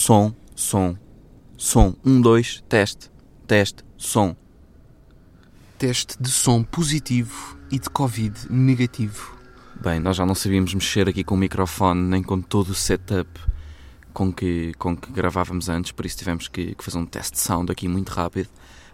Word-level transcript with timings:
som, 0.00 0.34
som, 0.56 0.96
som. 1.58 1.94
Um, 2.02 2.22
dois, 2.22 2.64
teste, 2.70 3.10
teste, 3.46 3.84
som. 3.98 4.34
Teste 5.78 6.16
de 6.18 6.30
som 6.30 6.62
positivo 6.62 7.58
e 7.70 7.78
de 7.78 7.90
Covid 7.90 8.34
negativo. 8.48 9.36
Bem, 9.78 10.00
nós 10.00 10.16
já 10.16 10.24
não 10.24 10.34
sabíamos 10.34 10.72
mexer 10.72 11.06
aqui 11.06 11.22
com 11.22 11.34
o 11.34 11.38
microfone 11.38 12.00
nem 12.00 12.22
com 12.22 12.40
todo 12.40 12.70
o 12.70 12.74
setup 12.74 13.28
com 14.14 14.32
que, 14.32 14.72
com 14.78 14.96
que 14.96 15.12
gravávamos 15.12 15.68
antes, 15.68 15.92
por 15.92 16.06
isso 16.06 16.16
tivemos 16.16 16.48
que, 16.48 16.74
que 16.74 16.82
fazer 16.82 16.96
um 16.96 17.04
teste 17.04 17.32
de 17.32 17.40
sound 17.40 17.70
aqui 17.70 17.86
muito 17.86 18.08
rápido. 18.08 18.48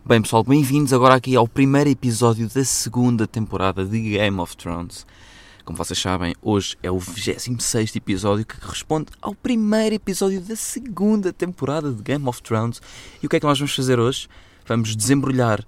Bem, 0.05 0.21
pessoal, 0.21 0.43
bem-vindos 0.43 0.93
agora 0.93 1.15
aqui 1.15 1.37
ao 1.37 1.47
primeiro 1.47 1.89
episódio 1.89 2.49
da 2.49 2.65
segunda 2.65 3.29
temporada 3.29 3.85
de 3.85 4.01
Game 4.01 4.41
of 4.41 4.57
Thrones. 4.57 5.07
Como 5.67 5.77
vocês 5.77 5.99
sabem, 5.99 6.33
hoje 6.41 6.79
é 6.81 6.89
o 6.93 6.99
26 7.01 7.97
episódio 7.97 8.47
que 8.47 8.57
corresponde 8.61 9.09
ao 9.21 9.35
primeiro 9.35 9.97
episódio 9.97 10.41
da 10.41 10.55
segunda 10.55 11.33
temporada 11.33 11.93
de 11.93 12.01
Game 12.05 12.25
of 12.29 12.41
Thrones. 12.41 12.81
E 13.21 13.27
o 13.27 13.29
que 13.29 13.35
é 13.35 13.41
que 13.41 13.47
nós 13.47 13.59
vamos 13.59 13.75
fazer 13.75 13.99
hoje? 13.99 14.29
Vamos 14.65 14.95
desembrulhar 14.95 15.65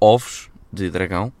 ovos 0.00 0.50
de 0.72 0.90
dragão, 0.90 1.32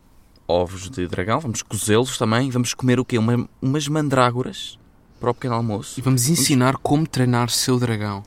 ovos 0.46 0.88
de 0.88 1.08
dragão, 1.08 1.40
vamos 1.40 1.62
cozê-los 1.62 2.16
também, 2.16 2.48
vamos 2.48 2.74
comer 2.74 3.00
o 3.00 3.04
quê? 3.04 3.18
Uma, 3.18 3.48
umas 3.60 3.88
mandrágoras 3.88 4.78
para 5.18 5.30
o 5.32 5.34
pequeno 5.34 5.56
almoço. 5.56 5.98
E 5.98 6.02
vamos 6.02 6.28
ensinar 6.28 6.76
como 6.76 7.04
treinar 7.08 7.50
seu 7.50 7.76
dragão. 7.76 8.22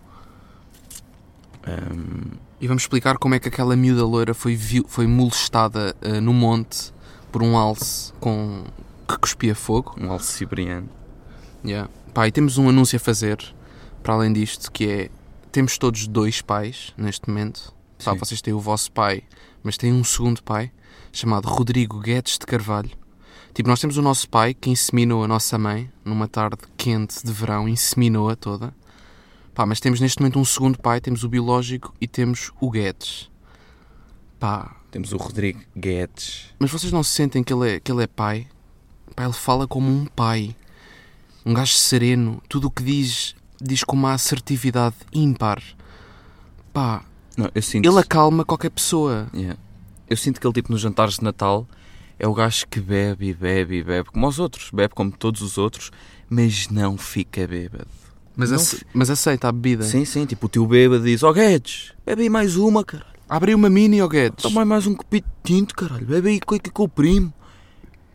Ahm, 1.66 2.38
E 2.60 2.68
vamos 2.68 2.84
explicar 2.84 3.18
como 3.18 3.34
é 3.34 3.40
que 3.40 3.48
aquela 3.48 3.78
miúda 3.78 4.06
loira 4.06 4.34
foi, 4.34 4.60
foi 4.88 5.08
molestada 5.08 5.96
eh, 6.02 6.20
no 6.20 6.34
monte 6.34 6.92
por 7.32 7.42
um 7.42 7.58
alce 7.58 8.12
com... 8.20 8.66
que 9.08 9.18
cuspia 9.18 9.56
fogo. 9.56 9.96
um 10.00 10.12
alce 10.12 10.32
siberiano. 10.34 10.90
Yeah. 11.66 11.90
Pá, 12.14 12.28
e 12.28 12.32
temos 12.32 12.58
um 12.58 12.70
anúncio 12.70 12.98
a 12.98 13.00
fazer, 13.00 13.38
para 14.02 14.14
além 14.14 14.34
disto, 14.34 14.72
que 14.72 14.88
é... 14.88 15.10
Temos 15.52 15.78
todos 15.78 16.08
dois 16.08 16.42
pais, 16.42 16.94
neste 16.98 17.30
momento. 17.30 17.74
Sim. 18.00 18.16
vocês 18.18 18.42
têm 18.42 18.54
o 18.54 18.60
vosso 18.60 18.92
pai, 18.92 19.24
mas 19.62 19.78
têm 19.78 19.94
um 19.94 20.04
segundo 20.04 20.42
pai, 20.44 20.72
chamado 21.12 21.48
Rodrigo 21.48 22.00
Guedes 22.00 22.38
de 22.38 22.46
Carvalho. 22.46 22.90
Tipo, 23.54 23.70
nós 23.70 23.80
temos 23.80 23.98
o 23.98 24.02
nosso 24.02 24.28
pai, 24.30 24.54
que 24.54 24.70
inseminou 24.72 25.24
a 25.24 25.28
nossa 25.28 25.58
mãe, 25.60 25.92
numa 26.04 26.28
tarde 26.28 26.58
quente 26.76 27.24
de 27.24 27.32
verão, 27.32 27.70
inseminou-a 27.70 28.36
toda. 28.36 28.74
Pá, 29.54 29.66
mas 29.66 29.80
temos 29.80 30.00
neste 30.00 30.20
momento 30.20 30.40
um 30.40 30.44
segundo 30.46 30.80
pai, 30.80 31.00
temos 31.00 31.24
o 31.24 31.30
biológico 31.30 31.94
e 32.02 32.08
temos 32.08 32.52
o 32.60 32.70
Guedes. 32.72 33.30
Pá, 34.40 34.76
Temos 34.90 35.14
o 35.14 35.18
Rodrigo 35.18 35.62
Guedes. 35.78 36.54
mas 36.60 36.70
vocês 36.72 36.92
não 36.92 37.04
se 37.04 37.12
sentem 37.12 37.44
que 37.44 37.54
ele 37.54 37.76
é, 37.76 37.80
que 37.80 37.92
ele 37.92 38.04
é 38.04 38.08
pai? 38.08 38.48
Pá, 39.16 39.24
ele 39.26 39.34
fala 39.34 39.68
como 39.68 39.90
um 39.90 40.06
pai. 40.06 40.56
Um 41.46 41.54
gajo 41.54 41.74
sereno. 41.74 42.42
Tudo 42.48 42.68
o 42.68 42.72
que 42.72 42.84
diz, 42.84 43.36
diz 43.62 43.84
com 43.84 43.96
uma 43.96 44.14
assertividade 44.14 44.96
ímpar. 45.14 45.62
Pá, 46.72 47.04
Não, 47.38 47.50
eu 47.54 47.62
sinto. 47.62 47.88
ele 47.88 48.00
acalma 48.00 48.44
qualquer 48.46 48.70
pessoa. 48.70 49.28
Yeah. 49.34 49.60
Eu 50.10 50.18
sinto 50.18 50.40
que 50.40 50.48
ele, 50.48 50.54
tipo, 50.54 50.72
nos 50.72 50.82
jantares 50.82 51.16
de 51.16 51.24
Natal, 51.24 51.68
é 52.20 52.28
o 52.28 52.34
gajo 52.34 52.68
que 52.68 52.80
bebe 52.80 53.28
e 53.30 53.34
bebe 53.34 53.78
e 53.78 53.84
bebe, 53.84 54.10
como 54.10 54.28
os 54.28 54.40
outros, 54.40 54.70
bebe 54.72 54.94
como 54.94 55.12
todos 55.12 55.42
os 55.42 55.58
outros, 55.58 55.92
mas 56.30 56.70
não 56.70 56.98
fica 56.98 57.46
bêbado. 57.48 57.88
Mas, 58.36 58.50
Não 58.50 58.58
ace- 58.58 58.78
fi- 58.78 58.86
mas 58.94 59.10
aceita 59.12 59.48
a 59.48 59.52
bebida. 59.52 59.84
Sim, 59.84 60.06
sim, 60.06 60.26
tipo, 60.26 60.48
o 60.48 60.50
teu 60.50 60.66
bêbado 60.66 61.04
diz: 61.04 61.22
Ó 61.22 61.32
Guedes, 61.32 61.94
bebe 62.06 62.24
aí 62.24 62.30
mais 62.30 62.56
uma, 62.56 62.84
caralho. 62.84 63.12
Abre 63.30 63.56
mais 63.56 63.72
Mini, 63.74 64.02
ó 64.02 64.08
Guedes. 64.08 64.42
Toma 64.42 64.62
aí 64.62 64.68
mais 64.68 64.88
um 64.88 64.96
copito 64.96 65.28
de 65.44 65.54
tinto, 65.54 65.76
caralho. 65.76 66.06
Bebe 66.06 66.30
aí 66.30 66.40
com 66.40 66.58
com 66.60 66.84
o 66.84 66.90
primo. 66.90 67.32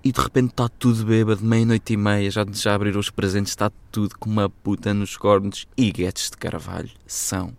E 0.09 0.13
de 0.13 0.23
repente 0.23 0.53
está 0.53 0.71
tudo 0.71 1.05
bêbado, 1.05 1.45
meia-noite 1.45 1.93
e 1.93 1.97
meia, 1.99 2.31
já, 2.31 2.43
já 2.51 2.75
abriram 2.75 2.99
os 2.99 3.11
presentes, 3.11 3.53
está 3.53 3.71
tudo 3.93 4.19
com 4.19 4.31
uma 4.31 4.49
puta 4.49 4.95
nos 4.95 5.19
cornos. 5.19 5.67
E 5.77 5.93
Guedes 5.93 6.31
de 6.31 6.37
Carvalho 6.39 6.89
são 7.07 7.53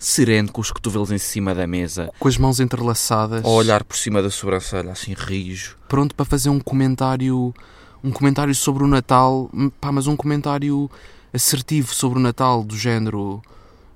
sereno, 0.00 0.50
com 0.50 0.60
os 0.60 0.72
cotovelos 0.72 1.12
em 1.12 1.18
cima 1.18 1.54
da 1.54 1.64
mesa, 1.64 2.10
Com 2.18 2.26
as 2.26 2.36
mãos 2.36 2.58
entrelaçadas. 2.58 3.44
a 3.44 3.48
olhar 3.48 3.84
por 3.84 3.96
cima 3.96 4.20
da 4.20 4.30
sobrancelha, 4.30 4.90
assim, 4.90 5.14
rijo. 5.16 5.76
Pronto 5.88 6.12
para 6.12 6.24
fazer 6.24 6.48
um 6.48 6.58
comentário. 6.58 7.54
Um 8.02 8.10
comentário 8.10 8.52
sobre 8.52 8.82
o 8.82 8.88
Natal. 8.88 9.48
Pá, 9.80 9.92
mas 9.92 10.08
um 10.08 10.16
comentário 10.16 10.90
assertivo 11.32 11.94
sobre 11.94 12.18
o 12.18 12.22
Natal, 12.22 12.64
do 12.64 12.76
género. 12.76 13.40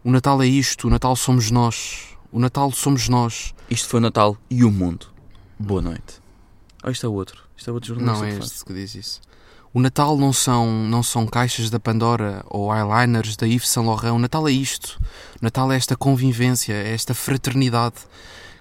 O 0.04 0.12
Natal 0.12 0.40
é 0.40 0.46
isto, 0.46 0.86
o 0.86 0.90
Natal 0.90 1.16
somos 1.16 1.50
nós. 1.50 2.04
O 2.30 2.38
Natal 2.38 2.70
somos 2.70 3.08
nós. 3.08 3.52
Isto 3.68 3.88
foi 3.88 3.98
o 3.98 4.00
Natal 4.00 4.36
e 4.48 4.62
o 4.62 4.70
mundo. 4.70 5.06
Boa 5.58 5.82
noite. 5.82 6.24
Ah, 6.86 6.92
isto 6.92 7.04
é 7.04 7.08
outro. 7.08 7.42
Isto 7.56 7.68
é 7.68 7.72
outro 7.72 7.88
jornalista. 7.88 8.20
Não 8.20 8.28
é 8.28 8.30
que 8.30 8.38
faz. 8.38 8.52
este 8.52 8.64
que 8.64 8.72
diz 8.72 8.94
isso. 8.94 9.20
O 9.74 9.80
Natal 9.80 10.16
não 10.16 10.32
são, 10.32 10.84
não 10.84 11.02
são 11.02 11.26
caixas 11.26 11.68
da 11.68 11.80
Pandora 11.80 12.44
ou 12.48 12.72
eyeliners 12.72 13.36
da 13.36 13.44
Yves 13.44 13.68
Saint 13.68 13.84
Laurent. 13.84 14.14
O 14.14 14.18
Natal 14.20 14.46
é 14.48 14.52
isto. 14.52 14.96
O 15.42 15.44
Natal 15.44 15.70
é 15.72 15.76
esta 15.76 15.96
convivência, 15.96 16.72
é 16.72 16.94
esta 16.94 17.12
fraternidade 17.12 17.96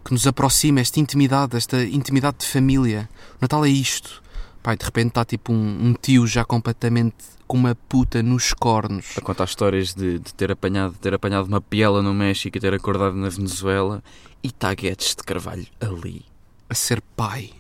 que 0.04 0.12
nos 0.12 0.26
aproxima, 0.26 0.80
esta 0.80 1.00
intimidade, 1.00 1.56
esta 1.56 1.84
intimidade 1.84 2.40
de 2.40 2.48
família. 2.48 3.08
O 3.34 3.38
Natal 3.42 3.64
é 3.64 3.70
isto. 3.70 4.24
Pai, 4.64 4.76
de 4.76 4.84
repente 4.84 5.10
está 5.10 5.24
tipo 5.24 5.54
um, 5.54 5.90
um 5.90 5.94
tio 5.94 6.26
já 6.26 6.44
completamente 6.44 7.16
com 7.46 7.58
uma 7.58 7.76
puta 7.76 8.24
nos 8.24 8.54
cornos. 8.54 9.14
A 9.16 9.22
contar 9.22 9.44
histórias 9.44 9.94
de, 9.94 10.18
de 10.18 10.34
ter, 10.34 10.52
apanhado, 10.52 10.94
de 10.94 11.00
ter 11.00 11.14
apanhado 11.14 11.46
uma 11.46 11.62
piela 11.62 12.02
no 12.02 12.14
México 12.14 12.58
e 12.58 12.60
ter 12.60 12.74
acordado 12.74 13.16
na 13.16 13.30
Venezuela. 13.30 14.04
E 14.44 14.48
está 14.48 14.74
Guedes 14.74 15.16
de 15.16 15.24
Carvalho 15.24 15.68
ali. 15.80 16.26
A 16.68 16.74
ser 16.74 17.04
pai. 17.16 17.52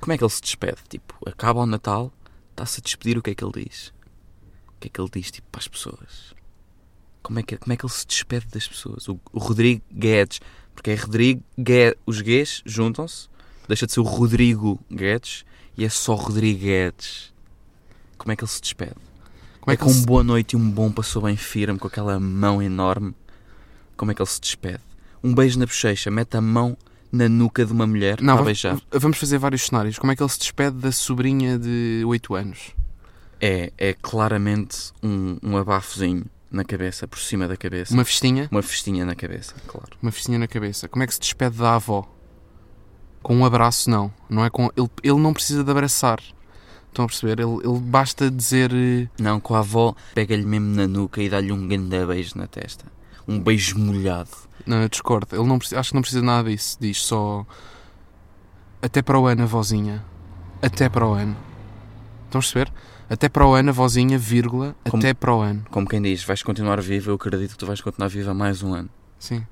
Como 0.00 0.12
é 0.12 0.18
que 0.18 0.24
ele 0.24 0.30
se 0.30 0.40
despede? 0.42 0.78
Tipo, 0.88 1.14
acaba 1.28 1.60
o 1.60 1.66
Natal, 1.66 2.12
está-se 2.50 2.80
a 2.80 2.82
despedir, 2.82 3.18
o 3.18 3.22
que 3.22 3.30
é 3.30 3.34
que 3.34 3.44
ele 3.44 3.64
diz? 3.64 3.88
O 4.68 4.80
que 4.80 4.88
é 4.88 4.90
que 4.90 5.00
ele 5.00 5.10
diz, 5.12 5.30
tipo, 5.30 5.48
para 5.50 5.60
as 5.60 5.68
pessoas? 5.68 6.34
Como 7.22 7.38
é 7.38 7.42
que, 7.42 7.56
como 7.56 7.72
é 7.72 7.76
que 7.76 7.84
ele 7.84 7.92
se 7.92 8.06
despede 8.06 8.46
das 8.46 8.66
pessoas? 8.66 9.08
O, 9.08 9.18
o 9.32 9.38
Rodrigo 9.38 9.82
Guedes, 9.92 10.40
porque 10.74 10.90
é 10.90 10.94
Rodrigo 10.94 11.42
Guedes, 11.58 11.98
os 12.06 12.20
gays 12.20 12.62
juntam-se, 12.64 13.28
deixa 13.66 13.86
de 13.86 13.92
ser 13.92 14.00
o 14.00 14.04
Rodrigo 14.04 14.80
Guedes 14.90 15.44
e 15.76 15.84
é 15.84 15.88
só 15.88 16.14
Rodrigo 16.14 16.60
Guedes. 16.60 17.32
Como 18.16 18.32
é 18.32 18.36
que 18.36 18.42
ele 18.44 18.50
se 18.50 18.60
despede? 18.60 18.94
Como 19.60 19.70
é 19.72 19.74
é 19.74 19.76
que 19.76 19.82
com 19.82 19.90
ele 19.90 19.98
um 19.98 20.00
se- 20.00 20.06
boa 20.06 20.22
noite 20.24 20.52
e 20.52 20.56
um 20.56 20.70
bom 20.70 20.90
passou 20.90 21.22
bem 21.22 21.36
firme, 21.36 21.78
com 21.78 21.86
aquela 21.88 22.18
mão 22.18 22.62
enorme. 22.62 23.14
Como 23.96 24.10
é 24.10 24.14
que 24.14 24.22
ele 24.22 24.28
se 24.30 24.40
despede? 24.40 24.80
Um 25.22 25.34
beijo 25.34 25.58
na 25.58 25.66
bochecha, 25.66 26.10
mete 26.10 26.36
a 26.36 26.40
mão 26.40 26.78
na 27.10 27.28
nuca 27.28 27.64
de 27.64 27.72
uma 27.72 27.86
mulher 27.86 28.20
Não, 28.20 28.34
a 28.34 28.36
va- 28.38 28.44
beijar. 28.44 28.78
vamos 28.92 29.18
fazer 29.18 29.38
vários 29.38 29.62
cenários. 29.66 29.98
Como 29.98 30.12
é 30.12 30.16
que 30.16 30.22
ele 30.22 30.28
se 30.30 30.38
despede 30.38 30.76
da 30.76 30.92
sobrinha 30.92 31.58
de 31.58 32.02
8 32.06 32.34
anos? 32.34 32.58
É, 33.40 33.72
é 33.78 33.94
claramente 33.94 34.92
um, 35.02 35.38
um 35.42 35.56
abafozinho 35.56 36.24
na 36.50 36.64
cabeça, 36.64 37.06
por 37.06 37.18
cima 37.18 37.46
da 37.46 37.56
cabeça. 37.56 37.92
Uma 37.94 38.04
festinha? 38.04 38.48
Uma 38.50 38.62
festinha 38.62 39.04
na 39.06 39.14
cabeça, 39.14 39.54
claro. 39.66 39.90
Uma 40.02 40.10
festinha 40.10 40.38
na 40.38 40.46
cabeça. 40.48 40.88
Como 40.88 41.02
é 41.02 41.06
que 41.06 41.14
se 41.14 41.20
despede 41.20 41.56
da 41.58 41.74
avó? 41.74 42.06
Com 43.22 43.36
um 43.36 43.44
abraço, 43.44 43.90
não. 43.90 44.12
não 44.28 44.44
é 44.44 44.50
com... 44.50 44.70
ele, 44.76 44.88
ele 45.02 45.18
não 45.20 45.32
precisa 45.32 45.62
de 45.64 45.70
abraçar. 45.70 46.20
Estão 46.88 47.04
a 47.04 47.08
perceber? 47.08 47.38
Ele, 47.40 47.58
ele 47.64 47.78
basta 47.80 48.30
dizer. 48.30 48.72
eh, 48.72 49.08
Não, 49.18 49.38
com 49.40 49.54
a 49.54 49.58
avó, 49.58 49.94
pega-lhe 50.14 50.44
mesmo 50.44 50.74
na 50.74 50.86
nuca 50.88 51.22
e 51.22 51.28
dá-lhe 51.28 51.52
um 51.52 51.68
grande 51.68 52.04
beijo 52.06 52.32
na 52.36 52.46
testa. 52.46 52.86
Um 53.26 53.38
beijo 53.38 53.78
molhado. 53.78 54.30
Não, 54.66 54.86
discordo. 54.88 55.28
Ele 55.34 55.44
não 55.46 55.56
acho 55.56 55.88
que 55.90 55.94
não 55.94 56.02
precisa 56.02 56.22
nada 56.22 56.48
disso. 56.50 56.76
Diz 56.80 57.02
só. 57.02 57.46
Até 58.80 59.02
para 59.02 59.18
o 59.18 59.26
ano, 59.26 59.42
avózinha. 59.42 60.04
Até 60.62 60.88
para 60.88 61.06
o 61.06 61.12
ano. 61.12 61.36
Estão 62.26 62.38
a 62.38 62.42
perceber? 62.42 62.72
Até 63.10 63.28
para 63.28 63.46
o 63.46 63.54
ano, 63.54 63.70
avózinha, 63.70 64.18
vírgula. 64.18 64.76
Como- 64.88 65.02
Até 65.02 65.14
para 65.14 65.34
o 65.34 65.40
ano. 65.40 65.64
Como 65.70 65.88
quem 65.88 66.02
diz, 66.02 66.22
vais 66.24 66.42
continuar 66.42 66.80
viva, 66.80 67.10
eu 67.10 67.14
acredito 67.14 67.52
que 67.52 67.58
tu 67.58 67.66
vais 67.66 67.80
continuar 67.80 68.08
viva 68.08 68.34
mais 68.34 68.62
um 68.62 68.74
ano. 68.74 68.90
Sim. 69.18 69.44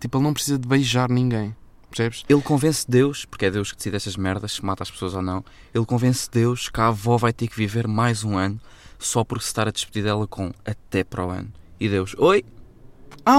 Tipo, 0.00 0.18
ele 0.18 0.24
não 0.24 0.34
precisa 0.34 0.58
de 0.58 0.66
beijar 0.66 1.08
ninguém. 1.08 1.54
Percebes? 1.88 2.24
Ele 2.28 2.42
convence 2.42 2.84
Deus, 2.88 3.24
porque 3.24 3.46
é 3.46 3.50
Deus 3.50 3.70
que 3.70 3.76
decide 3.78 3.96
estas 3.96 4.16
merdas, 4.16 4.52
se 4.52 4.64
mata 4.64 4.82
as 4.82 4.90
pessoas 4.90 5.14
ou 5.14 5.22
não. 5.22 5.44
Ele 5.72 5.86
convence 5.86 6.28
Deus 6.30 6.68
que 6.68 6.80
a 6.80 6.88
avó 6.88 7.16
vai 7.16 7.32
ter 7.32 7.46
que 7.46 7.56
viver 7.56 7.86
mais 7.86 8.24
um 8.24 8.36
ano 8.36 8.60
só 8.98 9.22
por 9.22 9.40
se 9.40 9.46
estar 9.46 9.68
a 9.68 9.70
despedir 9.70 10.02
dela 10.02 10.26
com 10.26 10.52
até 10.64 11.04
para 11.04 11.24
o 11.24 11.30
ano. 11.30 11.52
E 11.78 11.88
Deus, 11.88 12.14
oi! 12.18 12.44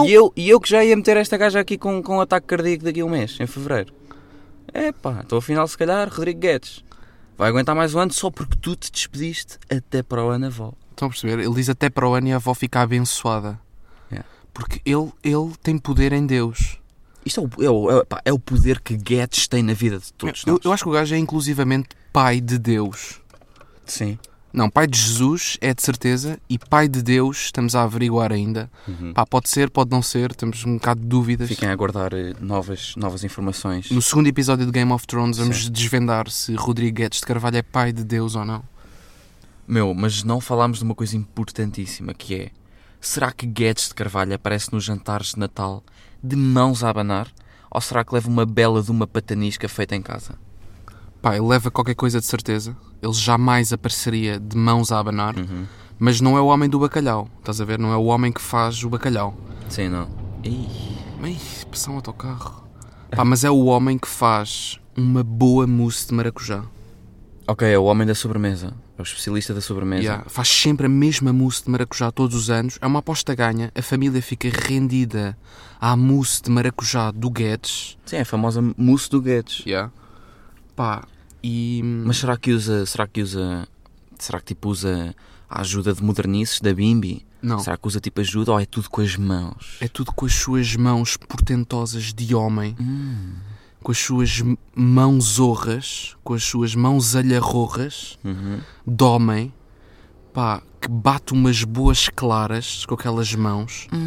E 0.05 0.11
eu, 0.11 0.33
e 0.35 0.49
eu 0.49 0.59
que 0.59 0.69
já 0.69 0.83
ia 0.83 0.95
meter 0.95 1.17
esta 1.17 1.37
gaja 1.37 1.59
aqui 1.59 1.77
com, 1.77 2.03
com 2.03 2.17
um 2.17 2.21
ataque 2.21 2.47
cardíaco 2.47 2.83
daqui 2.83 2.99
a 2.99 3.05
um 3.05 3.09
mês, 3.09 3.37
em 3.39 3.47
fevereiro. 3.47 3.93
Epá, 4.73 5.21
então 5.25 5.37
afinal, 5.37 5.67
se 5.67 5.77
calhar, 5.77 6.09
Rodrigo 6.09 6.39
Guedes 6.39 6.83
vai 7.37 7.49
aguentar 7.49 7.75
mais 7.75 7.93
um 7.93 7.99
ano 7.99 8.11
só 8.11 8.31
porque 8.31 8.57
tu 8.59 8.75
te 8.75 8.91
despediste 8.91 9.57
até 9.69 10.01
para 10.01 10.25
o 10.25 10.29
ano, 10.29 10.47
avó. 10.47 10.73
Estão 10.91 11.07
a 11.07 11.11
perceber? 11.11 11.39
Ele 11.39 11.53
diz 11.53 11.69
até 11.69 11.89
para 11.89 12.07
o 12.07 12.13
ano 12.13 12.27
e 12.27 12.33
a 12.33 12.37
avó 12.37 12.53
fica 12.53 12.81
abençoada. 12.81 13.59
Yeah. 14.11 14.27
Porque 14.53 14.81
ele, 14.83 15.11
ele 15.23 15.53
tem 15.61 15.77
poder 15.77 16.11
em 16.11 16.25
Deus. 16.25 16.79
Isto 17.23 17.41
é 17.41 17.43
o, 17.43 17.63
é, 17.63 17.69
o, 17.69 17.99
é, 17.99 18.05
pá, 18.05 18.21
é 18.25 18.33
o 18.33 18.39
poder 18.39 18.79
que 18.81 18.97
Guedes 18.97 19.47
tem 19.47 19.61
na 19.61 19.73
vida 19.73 19.99
de 19.99 20.11
todos 20.13 20.43
eu, 20.47 20.53
nós. 20.53 20.65
eu 20.65 20.73
acho 20.73 20.83
que 20.83 20.89
o 20.89 20.93
gajo 20.93 21.13
é 21.13 21.17
inclusivamente 21.17 21.89
pai 22.11 22.41
de 22.41 22.57
Deus. 22.57 23.21
Sim. 23.85 24.17
Não, 24.57 24.71
pai 24.71 24.88
de 24.88 25.00
Jesus 25.00 25.56
é 25.62 25.71
de 25.71 25.83
certeza 25.83 26.39
e 26.50 26.57
pai 26.57 26.88
de 26.88 27.04
Deus 27.04 27.38
estamos 27.42 27.75
a 27.75 27.83
averiguar 27.83 28.31
ainda. 28.31 28.68
Uhum. 28.88 29.13
Pá, 29.13 29.24
pode 29.24 29.50
ser, 29.50 29.69
pode 29.69 29.92
não 29.92 30.01
ser, 30.01 30.33
temos 30.33 30.65
um 30.65 30.77
bocado 30.77 31.00
de 31.00 31.06
dúvidas. 31.06 31.48
Fiquem 31.48 31.69
a 31.69 31.71
aguardar 31.71 32.12
eh, 32.15 32.33
novas, 32.42 32.95
novas 32.95 33.24
informações. 33.24 33.92
No 33.92 34.01
segundo 34.01 34.25
episódio 34.25 34.65
de 34.65 34.71
Game 34.71 34.92
of 34.92 35.06
Thrones 35.06 35.38
vamos 35.38 35.65
Sim. 35.65 35.71
desvendar 35.71 36.27
se 36.31 36.56
Rodrigo 36.56 36.95
Guedes 36.95 37.19
de 37.19 37.27
Carvalho 37.27 37.57
é 37.57 37.62
pai 37.62 37.94
de 37.94 38.04
Deus 38.04 38.33
ou 38.33 38.44
não. 38.44 38.63
Meu, 39.68 39.94
mas 39.94 40.24
não 40.24 40.42
falámos 40.42 40.80
de 40.80 40.86
uma 40.86 40.95
coisa 40.95 41.15
importantíssima 41.15 42.15
que 42.15 42.33
é 42.33 42.51
Será 43.00 43.31
que 43.31 43.45
Guedes 43.45 43.89
de 43.89 43.94
Carvalho 43.94 44.33
aparece 44.33 44.74
nos 44.74 44.83
jantares 44.83 45.36
de 45.36 45.39
Natal 45.39 45.83
de 46.24 46.36
mãos 46.36 46.83
a 46.83 46.89
abanar? 46.89 47.27
Ou 47.69 47.80
será 47.80 48.04
que 48.04 48.12
leva 48.12 48.27
uma 48.27 48.44
bela 48.44 48.81
de 48.81 48.89
uma 48.89 49.06
patanisca 49.06 49.69
feita 49.69 49.95
em 49.95 50.01
casa? 50.01 50.33
Pá, 51.21 51.35
ele 51.35 51.45
leva 51.45 51.71
qualquer 51.71 51.95
coisa 51.95 52.19
de 52.19 52.25
certeza. 52.25 52.75
Ele 53.01 53.13
jamais 53.13 53.73
apareceria 53.73 54.39
de 54.39 54.55
mãos 54.57 54.91
a 54.91 54.99
abanar. 54.99 55.35
Mas 55.99 56.21
não 56.21 56.37
é 56.37 56.41
o 56.41 56.45
homem 56.47 56.69
do 56.69 56.79
bacalhau. 56.79 57.27
Estás 57.39 57.59
a 57.59 57.65
ver? 57.65 57.79
Não 57.79 57.91
é 57.91 57.97
o 57.97 58.05
homem 58.05 58.31
que 58.31 58.41
faz 58.41 58.83
o 58.83 58.89
bacalhau. 58.89 59.35
Sim, 59.69 59.89
não. 59.89 60.07
Ih, 60.43 61.37
passou 61.69 61.93
um 61.93 61.97
autocarro. 61.97 62.63
Pá, 63.11 63.25
mas 63.25 63.43
é 63.43 63.49
o 63.49 63.65
homem 63.65 63.97
que 63.97 64.07
faz 64.07 64.79
uma 64.95 65.23
boa 65.23 65.65
mousse 65.65 66.07
de 66.07 66.13
maracujá. 66.13 66.63
Ok, 67.47 67.67
é 67.67 67.77
o 67.79 67.85
homem 67.85 68.05
da 68.05 68.13
sobremesa. 68.13 68.73
É 68.97 69.01
o 69.01 69.03
especialista 69.03 69.53
da 69.53 69.61
sobremesa. 69.61 70.03
Yeah, 70.03 70.25
Faz 70.27 70.49
sempre 70.49 70.87
a 70.87 70.89
mesma 70.89 71.31
mousse 71.31 71.63
de 71.63 71.69
maracujá 71.69 72.11
todos 72.11 72.35
os 72.35 72.49
anos. 72.49 72.77
É 72.81 72.85
uma 72.87 72.99
aposta 72.99 73.33
ganha. 73.33 73.71
A 73.73 73.81
família 73.81 74.21
fica 74.21 74.49
rendida 74.49 75.37
à 75.79 75.95
mousse 75.95 76.41
de 76.41 76.49
maracujá 76.49 77.11
do 77.11 77.29
Guedes. 77.29 77.97
Sim, 78.05 78.17
é 78.17 78.21
a 78.21 78.25
famosa 78.25 78.61
mousse 78.75 79.09
do 79.09 79.21
Guedes. 79.21 79.63
Yeah. 79.65 79.91
Pá, 80.77 81.07
e... 81.44 81.81
Mas 81.83 82.18
será 82.18 82.38
que 82.38 82.51
usa. 82.51 82.85
Será 82.85 83.07
que 83.07 83.19
usa. 83.21 83.68
Será 84.19 84.39
que 84.39 84.45
tipo 84.45 84.69
usa 84.69 85.15
a 85.50 85.62
ajuda 85.62 85.91
de 85.91 86.03
modernices 86.03 86.62
da 86.62 86.71
Bimbi? 86.71 87.25
Não. 87.41 87.57
Será 87.59 87.75
que 87.77 87.88
usa 87.88 88.00
tipo 88.00 88.21
ajuda 88.21 88.51
ou 88.51 88.59
é 88.59 88.65
tudo 88.65 88.88
com 88.88 89.01
as 89.01 89.15
mãos? 89.15 89.77
É 89.81 89.88
tudo 89.88 90.12
com 90.12 90.27
as 90.27 90.33
suas 90.35 90.75
mãos 90.75 91.18
portentosas 91.18 92.13
de 92.13 92.35
homem. 92.35 92.75
Hum. 92.79 93.33
Com 93.81 93.91
as 93.91 93.97
suas 93.97 94.44
mãos 94.75 95.39
horras. 95.39 96.15
Com 96.24 96.35
as 96.35 96.44
suas 96.44 96.75
mãos 96.75 97.15
alharrorras. 97.15 98.19
Uhum. 98.23 98.59
De 98.85 99.03
homem. 99.03 99.51
Pá, 100.31 100.62
que 100.80 100.88
bate 100.88 101.33
umas 101.33 101.63
boas 101.63 102.07
claras 102.09 102.85
com 102.85 102.94
aquelas 102.94 103.33
mãos. 103.33 103.88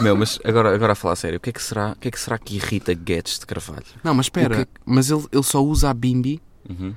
Meu, 0.00 0.16
mas 0.16 0.38
agora, 0.44 0.74
agora 0.74 0.92
a 0.92 0.96
falar 0.96 1.12
a 1.14 1.16
sério, 1.16 1.36
o 1.36 1.40
que 1.40 1.50
é 1.50 1.52
que 1.52 1.62
será, 1.62 1.92
o 1.92 1.96
que 1.96 2.08
é 2.08 2.10
que, 2.10 2.18
será 2.20 2.38
que 2.38 2.56
irrita 2.56 2.92
Guedes 2.94 3.38
de 3.38 3.46
Carvalho? 3.46 3.84
Não, 4.02 4.14
mas 4.14 4.26
espera. 4.26 4.62
O 4.62 4.66
que 4.66 4.72
Mas 4.86 5.10
ele, 5.10 5.24
ele 5.32 5.42
só 5.42 5.62
usa 5.64 5.90
a 5.90 5.94
bimbi 5.94 6.40
Uhum. 6.68 6.94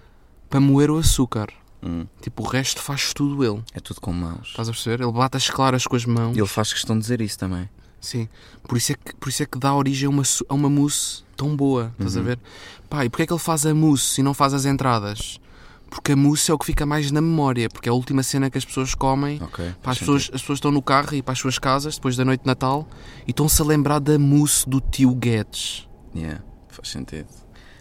para 0.49 0.59
moer 0.59 0.89
o 0.91 0.97
açúcar. 0.97 1.47
Hum, 1.81 2.05
Tipo, 2.21 2.43
o 2.43 2.47
resto 2.47 2.81
faz 2.81 3.13
tudo 3.13 3.43
ele. 3.43 3.61
é 3.73 3.79
tudo 3.79 3.99
com 3.99 4.13
mãos. 4.13 4.47
Estás 4.49 4.69
a 4.69 4.71
perceber? 4.71 5.03
Ele 5.03 5.11
bate 5.11 5.35
as 5.37 5.49
claras 5.49 5.85
com 5.85 5.95
as 5.95 6.05
mãos. 6.05 6.37
Ele 6.37 6.47
faz 6.47 6.71
questão 6.71 6.95
de 6.95 7.01
dizer 7.01 7.19
isso 7.21 7.37
também. 7.37 7.69
Sim. 7.99 8.27
Por 8.67 8.77
isso, 8.77 8.91
é 8.91 8.95
que, 8.95 9.15
por 9.15 9.29
isso 9.29 9.43
é 9.43 9.45
que 9.45 9.57
dá 9.57 9.73
origem 9.73 10.07
a 10.07 10.09
uma, 10.09 10.23
a 10.49 10.53
uma 10.53 10.69
mousse 10.69 11.23
tão 11.35 11.55
boa. 11.55 11.91
Estás 11.97 12.15
a 12.15 12.19
Uhum. 12.19 12.25
ver? 12.25 12.39
Pá, 12.89 13.03
e 13.05 13.09
porquê 13.09 13.23
é 13.23 13.27
que 13.27 13.33
ele 13.33 13.39
faz 13.39 13.65
a 13.65 13.73
mousse 13.73 14.21
e 14.21 14.23
não 14.23 14.33
faz 14.33 14.53
as 14.53 14.65
entradas? 14.65 15.39
Porque 15.93 16.13
a 16.13 16.15
mousse 16.15 16.49
é 16.49 16.53
o 16.53 16.57
que 16.57 16.65
fica 16.65 16.87
mais 16.87 17.11
na 17.11 17.21
memória. 17.21 17.69
Porque 17.69 17.87
é 17.87 17.91
a 17.91 17.93
última 17.93 18.23
cena 18.23 18.49
que 18.49 18.57
as 18.57 18.65
pessoas 18.65 18.95
comem. 18.95 19.39
Ok. 19.41 19.73
Pá, 19.81 19.91
as, 19.91 19.99
pessoas, 19.99 20.31
as 20.33 20.41
pessoas 20.41 20.57
estão 20.57 20.71
no 20.71 20.81
carro 20.81 21.13
e 21.13 21.21
para 21.21 21.33
as 21.33 21.39
suas 21.39 21.59
casas 21.59 21.95
depois 21.95 22.17
da 22.17 22.25
noite 22.25 22.41
de 22.41 22.47
Natal 22.47 22.87
e 23.27 23.29
estão-se 23.29 23.61
a 23.61 23.65
lembrar 23.65 23.99
da 23.99 24.17
mousse 24.17 24.67
do 24.67 24.81
tio 24.81 25.13
Guedes. 25.13 25.87
Yeah, 26.15 26.43
faz 26.69 26.89
sentido. 26.89 27.27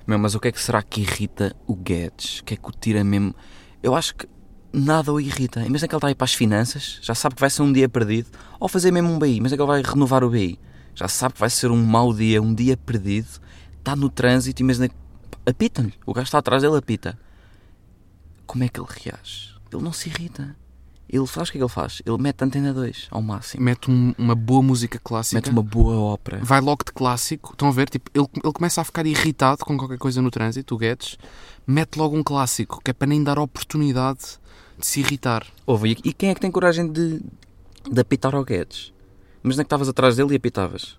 Meu, 0.06 0.18
mas 0.18 0.34
o 0.34 0.40
que 0.40 0.48
é 0.48 0.52
que 0.52 0.60
será 0.60 0.82
que 0.82 1.00
irrita 1.00 1.56
o 1.66 1.74
Guedes? 1.74 2.40
O 2.40 2.44
que 2.44 2.54
é 2.54 2.56
que 2.56 2.68
o 2.68 2.72
tira 2.72 3.02
mesmo? 3.02 3.34
Eu 3.82 3.94
acho 3.94 4.14
que 4.14 4.28
nada 4.72 5.12
o 5.12 5.18
irrita. 5.18 5.60
Imagina 5.64 5.88
que 5.88 5.94
ele 5.94 5.98
está 5.98 6.08
aí 6.08 6.14
para 6.14 6.24
as 6.24 6.34
finanças, 6.34 6.98
já 7.02 7.14
sabe 7.14 7.34
que 7.34 7.40
vai 7.40 7.50
ser 7.50 7.62
um 7.62 7.72
dia 7.72 7.88
perdido, 7.88 8.30
ou 8.58 8.68
fazer 8.68 8.90
mesmo 8.90 9.10
um 9.10 9.18
BI, 9.18 9.40
mas 9.40 9.52
é 9.52 9.56
que 9.56 9.62
ele 9.62 9.68
vai 9.68 9.82
renovar 9.82 10.22
o 10.22 10.30
BI. 10.30 10.58
Já 10.94 11.08
sabe 11.08 11.34
que 11.34 11.40
vai 11.40 11.50
ser 11.50 11.70
um 11.70 11.82
mau 11.82 12.12
dia, 12.12 12.42
um 12.42 12.54
dia 12.54 12.76
perdido, 12.76 13.28
está 13.78 13.96
no 13.96 14.08
trânsito, 14.08 14.62
imagina 14.62 14.88
que 14.88 14.94
apita-lhe. 15.46 15.94
O 16.06 16.12
gajo 16.12 16.24
está 16.24 16.38
atrás 16.38 16.62
dele, 16.62 16.76
apita. 16.76 17.18
Como 18.52 18.64
é 18.64 18.68
que 18.68 18.78
ele 18.78 18.86
reage? 18.90 19.54
Ele 19.72 19.82
não 19.82 19.94
se 19.94 20.10
irrita. 20.10 20.54
Ele 21.08 21.26
faz 21.26 21.48
o 21.48 21.52
que 21.52 21.56
é 21.56 21.60
que 21.60 21.64
ele 21.64 21.72
faz? 21.72 22.02
Ele 22.04 22.18
mete 22.18 22.42
a 22.42 22.44
antena 22.46 22.74
2 22.74 23.08
ao 23.10 23.22
máximo. 23.22 23.62
Mete 23.64 23.90
um- 23.90 24.14
uma 24.18 24.34
boa 24.34 24.62
música 24.62 24.98
clássica. 24.98 25.36
Mete 25.38 25.48
uma 25.50 25.62
boa 25.62 25.94
ópera. 25.96 26.38
Vai 26.42 26.60
logo 26.60 26.84
de 26.84 26.92
clássico. 26.92 27.52
Estão 27.52 27.68
a 27.68 27.72
ver? 27.72 27.88
Tipo, 27.88 28.10
ele, 28.14 28.26
ele 28.44 28.52
começa 28.52 28.82
a 28.82 28.84
ficar 28.84 29.06
irritado 29.06 29.64
com 29.64 29.76
qualquer 29.78 29.96
coisa 29.96 30.20
no 30.20 30.30
trânsito, 30.30 30.74
o 30.74 30.78
Guedes. 30.78 31.16
Mete 31.66 31.96
logo 31.96 32.14
um 32.14 32.22
clássico, 32.22 32.78
que 32.84 32.90
é 32.90 32.94
para 32.94 33.08
nem 33.08 33.22
dar 33.24 33.38
oportunidade 33.38 34.20
de 34.78 34.86
se 34.86 35.00
irritar. 35.00 35.46
Ouve, 35.66 35.92
e, 36.04 36.08
e 36.10 36.12
quem 36.12 36.28
é 36.28 36.34
que 36.34 36.40
tem 36.42 36.50
coragem 36.50 36.90
de, 36.92 37.22
de 37.90 38.00
apitar 38.00 38.34
ao 38.34 38.44
Guedes? 38.44 38.92
Imagina 39.42 39.64
que 39.64 39.66
estavas 39.68 39.88
atrás 39.88 40.16
dele 40.16 40.34
e 40.34 40.36
apitavas. 40.36 40.98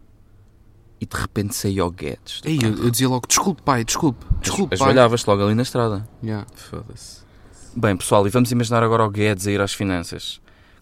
E 1.02 1.06
de 1.06 1.16
repente 1.18 1.54
saía 1.56 1.86
o 1.86 1.92
Guedes. 1.92 2.42
Aí 2.46 2.60
eu, 2.64 2.76
eu 2.86 2.90
dizia 2.92 3.10
logo: 3.10 3.28
desculpe, 3.28 3.62
pai, 3.62 3.84
desculpe, 3.84 4.26
desculpe, 4.42 4.78
pai. 4.78 4.90
Ajoelhavas-te 4.90 5.28
logo 5.28 5.44
ali 5.44 5.56
na 5.56 5.64
estrada. 5.64 6.08
Yeah. 6.24 6.46
Foda-se. 6.56 7.23
Bem, 7.76 7.98
pessoal, 7.98 8.28
e 8.28 8.30
vamos 8.30 8.52
imaginar 8.52 8.84
agora 8.84 9.04
o 9.04 9.10
Guedes 9.10 9.48
a 9.48 9.52
ir 9.52 9.60
às 9.60 9.74
finanças. 9.74 10.40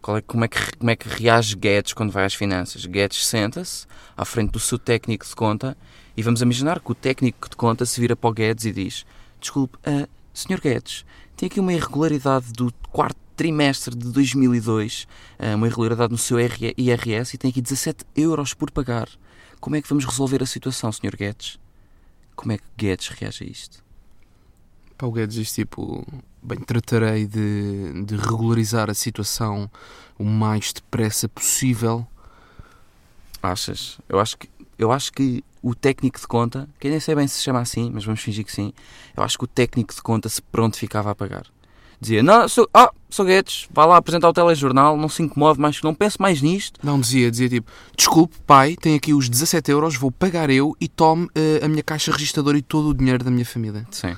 É, 0.10 0.22
como, 0.24 0.44
é 0.44 0.48
que, 0.50 0.76
como 0.78 0.92
é 0.92 0.96
que 0.98 1.08
reage 1.08 1.56
Guedes 1.56 1.94
quando 1.94 2.12
vai 2.12 2.26
às 2.26 2.34
finanças? 2.34 2.86
Guedes 2.86 3.26
senta-se 3.26 3.88
à 4.18 4.26
frente 4.26 4.52
do 4.52 4.60
seu 4.60 4.78
técnico 4.78 5.26
de 5.26 5.34
conta 5.34 5.78
e 6.18 6.22
vamos 6.22 6.42
imaginar 6.42 6.82
que 6.82 6.92
o 6.92 6.96
técnico 6.96 7.50
de 7.50 7.56
conta 7.56 7.86
se 7.86 7.98
vira 7.98 8.14
para 8.14 8.30
o 8.30 8.34
Guedes 8.34 8.66
e 8.66 8.74
diz: 8.74 9.06
Desculpe, 9.40 9.78
ah, 9.86 10.06
Sr. 10.34 10.60
Guedes, 10.60 11.06
tem 11.38 11.48
aqui 11.48 11.62
uma 11.62 11.72
irregularidade 11.72 12.52
do 12.52 12.74
quarto 12.92 13.18
trimestre 13.38 13.96
de 13.96 14.12
2002, 14.12 15.08
ah, 15.40 15.56
uma 15.56 15.68
irregularidade 15.68 16.12
no 16.12 16.18
seu 16.18 16.38
IRS 16.42 17.36
e 17.36 17.38
tem 17.38 17.52
aqui 17.52 17.62
17 17.62 18.04
euros 18.18 18.54
por 18.54 18.70
pagar. 18.70 19.08
Como 19.62 19.78
é 19.78 19.82
que 19.82 19.88
vamos 19.88 20.04
resolver 20.04 20.44
a 20.44 20.46
situação, 20.46 20.92
Sr. 20.92 21.16
Guedes? 21.16 21.58
Como 22.36 22.52
é 22.52 22.58
que 22.58 22.66
Guedes 22.78 23.08
reage 23.08 23.46
a 23.46 23.48
isto? 23.48 23.82
Pá, 24.98 25.08
o 25.08 25.12
Guedes 25.14 25.36
diz 25.36 25.54
tipo: 25.54 26.06
bem, 26.42 26.60
tratarei 26.60 27.26
de, 27.26 28.04
de 28.06 28.16
regularizar 28.16 28.90
a 28.90 28.94
situação 28.94 29.70
o 30.18 30.24
mais 30.24 30.72
depressa 30.74 31.28
possível. 31.28 32.06
Achas? 33.42 34.00
Eu 34.08 34.20
acho 34.20 34.38
que, 34.38 34.50
eu 34.78 34.92
acho 34.92 35.12
que 35.12 35.44
o 35.62 35.76
técnico 35.76 36.20
de 36.20 36.28
conta, 36.28 36.68
que 36.80 36.90
nem 36.90 37.00
sei 37.00 37.16
bem 37.16 37.28
se 37.28 37.42
chama 37.42 37.60
assim, 37.60 37.92
mas 37.94 38.04
vamos 38.04 38.22
fingir 38.22 38.46
que 38.46 38.52
sim, 38.52 38.74
eu 39.16 39.24
acho 39.24 39.38
que 39.38 39.44
o 39.44 39.48
técnico 39.48 39.94
de 39.94 40.02
conta 40.02 40.28
se 40.30 40.42
pronto 40.42 40.78
ficava 40.78 41.12
a 41.12 41.16
pagar. 41.16 41.46
Dizia, 42.00 42.24
não, 42.24 42.50
sou, 42.50 42.68
ah, 42.74 42.92
sou 43.12 43.24
Guedes, 43.24 43.68
vá 43.72 43.86
lá 43.86 43.98
apresentar 43.98 44.28
o 44.28 44.34
telejornal, 44.34 44.98
não 44.98 45.08
se 45.08 45.22
incomode 45.22 45.60
mais, 45.60 45.80
não 45.84 45.94
pense 45.94 46.20
mais 46.20 46.42
nisto. 46.42 46.80
Não, 46.84 47.00
dizia, 47.00 47.30
dizia 47.30 47.48
tipo: 47.48 47.72
desculpe, 47.96 48.36
pai, 48.48 48.76
tem 48.76 48.96
aqui 48.96 49.14
os 49.14 49.30
17 49.30 49.70
euros, 49.70 49.96
vou 49.96 50.12
pagar 50.12 50.50
eu 50.50 50.76
e 50.82 50.88
tome 50.88 51.30
eh, 51.36 51.60
a 51.64 51.68
minha 51.68 51.84
caixa 51.84 52.12
registradora 52.12 52.58
e 52.58 52.64
todo 52.64 52.90
o 52.90 52.94
dinheiro 52.96 53.24
da 53.24 53.30
minha 53.30 53.46
família. 53.46 53.86
Sim, 53.92 54.18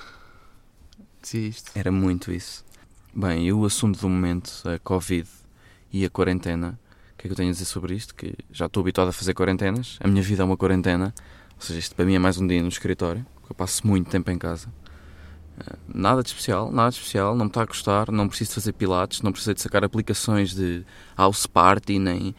Isto. 1.34 1.72
era 1.76 1.92
muito 1.92 2.32
isso. 2.32 2.64
Bem, 3.16 3.48
e 3.48 3.54
o 3.54 3.64
assunto 3.66 4.00
do 4.00 4.10
momento, 4.10 4.52
a 4.68 4.80
Covid 4.80 5.30
e 5.92 6.04
a 6.06 6.10
quarentena, 6.10 6.80
o 7.14 7.18
que 7.18 7.28
é 7.28 7.30
que 7.30 7.32
eu 7.32 7.36
tenho 7.36 7.50
a 7.50 7.52
dizer 7.52 7.66
sobre 7.66 7.94
isto? 7.96 8.14
Que 8.14 8.36
já 8.52 8.66
estou 8.66 8.82
habituado 8.82 9.10
a 9.10 9.14
fazer 9.14 9.34
quarentenas, 9.34 9.98
a 10.02 10.08
minha 10.08 10.22
vida 10.22 10.42
é 10.42 10.46
uma 10.46 10.58
quarentena, 10.58 11.14
ou 11.56 11.62
seja, 11.62 11.80
isto 11.80 11.96
para 11.96 12.06
mim 12.06 12.16
é 12.16 12.20
mais 12.20 12.38
um 12.38 12.46
dia 12.48 12.62
no 12.62 12.68
escritório, 12.70 13.26
porque 13.36 13.52
eu 13.52 13.56
passo 13.56 13.86
muito 13.88 14.10
tempo 14.10 14.30
em 14.32 14.38
casa. 14.38 14.68
Eh, 15.60 15.76
Nada 15.94 16.24
de 16.24 16.30
especial, 16.30 16.72
nada 16.72 16.90
de 16.90 16.98
especial, 16.98 17.36
não 17.36 17.46
me 17.46 17.50
está 17.50 17.62
a 17.62 17.66
gostar, 17.66 18.12
não 18.12 18.28
preciso 18.28 18.50
de 18.50 18.56
fazer 18.56 18.74
pilates, 18.74 19.22
não 19.22 19.32
preciso 19.32 19.54
de 19.54 19.62
sacar 19.62 19.84
aplicações 19.84 20.54
de 20.54 20.84
house 21.18 21.46
party, 21.46 22.00
nem 22.00 22.36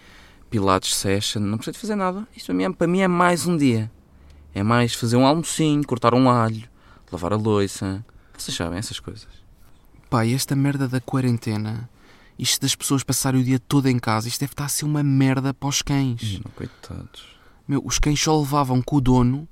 pilates 0.51 0.95
session, 0.95 1.41
não 1.41 1.57
preciso 1.57 1.75
de 1.75 1.81
fazer 1.81 1.95
nada. 1.95 2.27
Isto 2.37 2.47
para 2.47 2.55
mim, 2.55 2.65
é, 2.65 2.73
para 2.73 2.87
mim 2.87 3.01
é 3.01 3.09
mais 3.09 3.47
um 3.47 3.57
dia. 3.57 3.91
É 4.53 4.63
mais 4.63 4.95
fazer 4.95 5.17
um 5.17 5.27
almocinho, 5.27 5.85
cortar 5.87 6.15
um 6.15 6.29
alho, 6.29 6.69
lavar 7.11 7.33
a 7.33 7.37
louça. 7.37 8.05
Vocês 8.37 8.57
sabem 8.57 8.79
essas 8.79 9.01
coisas. 9.01 9.29
Pá, 10.11 10.25
e 10.25 10.35
esta 10.35 10.55
merda 10.55 10.87
da 10.87 11.01
quarentena, 11.01 11.89
isto 12.39 12.61
das 12.61 12.75
pessoas 12.75 13.03
passarem 13.03 13.41
o 13.41 13.45
dia 13.45 13.59
todo 13.59 13.89
em 13.89 13.99
casa, 13.99 14.29
isto 14.29 14.41
deve 14.41 14.53
estar 14.53 14.65
a 14.65 14.69
ser 14.69 14.85
uma 14.85 15.03
merda 15.03 15.55
para 15.55 15.69
os 15.69 15.83
cães. 15.83 16.39
Hum, 16.39 16.51
coitados. 16.55 17.35
Meu, 17.67 17.83
os 17.85 17.99
cães 17.99 18.21
só 18.21 18.39
levavam 18.39 18.83
com 18.83 18.97
o 18.97 19.01
dono, 19.01 19.49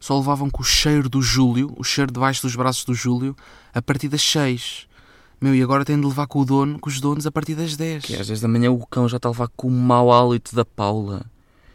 só 0.00 0.16
levavam 0.18 0.48
com 0.50 0.62
o 0.62 0.64
cheiro 0.64 1.08
do 1.08 1.20
Júlio, 1.20 1.72
o 1.76 1.84
cheiro 1.84 2.10
debaixo 2.10 2.42
dos 2.42 2.56
braços 2.56 2.84
do 2.84 2.94
Júlio, 2.94 3.36
a 3.74 3.82
partir 3.82 4.08
das 4.08 4.22
6. 4.22 4.88
Meu, 5.40 5.54
e 5.54 5.62
agora 5.62 5.84
têm 5.84 6.00
de 6.00 6.06
levar 6.06 6.26
com 6.26 6.40
o 6.40 6.44
dono, 6.44 6.78
com 6.78 6.88
os 6.88 7.00
donos, 7.00 7.26
a 7.26 7.32
partir 7.32 7.54
das 7.54 7.76
10. 7.76 8.04
Que 8.04 8.16
às 8.16 8.26
10 8.26 8.40
da 8.40 8.48
manhã 8.48 8.70
o 8.70 8.86
cão 8.86 9.08
já 9.08 9.16
está 9.16 9.28
a 9.28 9.32
levar 9.32 9.48
com 9.48 9.68
o 9.68 9.70
mau 9.70 10.12
hálito 10.12 10.54
da 10.54 10.64
Paula. 10.64 11.26